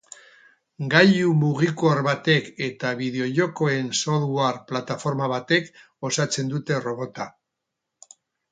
[0.93, 5.71] Gailu mugikor batek eta bideojokoen software plataforma batek
[6.11, 7.29] osatzen dute robota.